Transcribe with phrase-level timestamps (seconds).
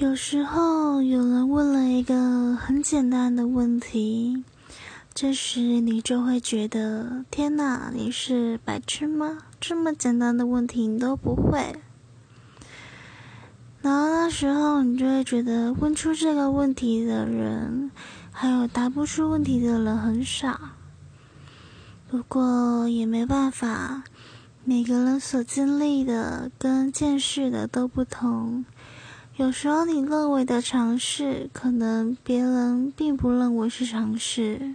[0.00, 4.42] 有时候有人问了一个很简单的问题，
[5.12, 9.36] 这时你就会觉得：天哪，你是白痴吗？
[9.60, 11.82] 这么简单的问题你都不会。
[13.82, 17.90] 然后那时候你就会觉得，问出这个问题的人，
[18.32, 20.58] 还有答不出问题的人很少。
[22.08, 24.04] 不过也没办法，
[24.64, 28.64] 每个人所经历的跟见识的都不同。
[29.40, 34.74] 有时候你认为的尝试，可能别人并不认为是尝试。